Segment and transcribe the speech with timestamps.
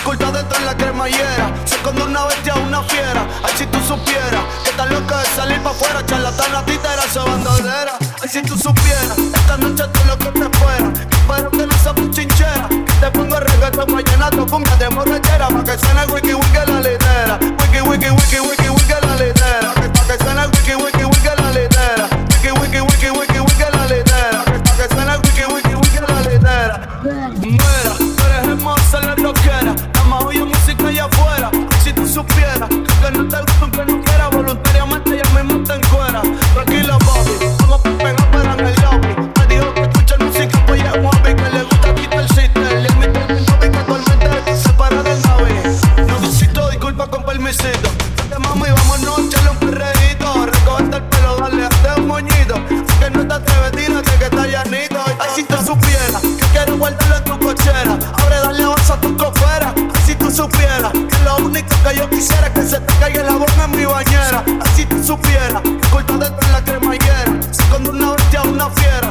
[0.00, 1.52] oculta dentro de la cremallera.
[1.64, 3.26] Se esconde una bestia, una fiera.
[3.42, 7.98] Ay, si tú supieras que tan loca de salir pa' afuera, charlatana, títera, su bandolera.
[8.22, 10.92] Ay, si tú supieras, esta noche todo lo que te espera.
[11.10, 12.68] Espero que no seas chinchera.
[12.68, 15.48] Que te pongo reggaeton, mañana tu cumbia de borrachera.
[15.48, 16.10] Pa' que suene el
[63.20, 64.44] que la boca en mi bañera.
[64.62, 67.40] Así tú supieras, corta dentro en la cremallera.
[67.50, 69.09] Sacando una bestia a una fiera.